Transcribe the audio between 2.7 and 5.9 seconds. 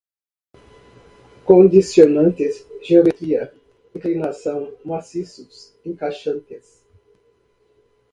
geometria, inclinação, maciços,